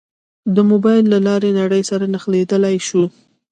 [0.55, 3.03] د موبایل له لارې نړۍ سره نښلېدای شو.